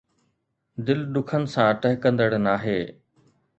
دل 0.87 0.99
ڏکن 1.17 1.43
سان 1.53 1.69
ٺهڪندڙ 1.85 2.31
ناهي 2.49 2.79